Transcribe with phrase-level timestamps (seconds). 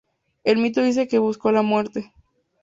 [0.43, 2.11] El mito dice que buscó la muerte.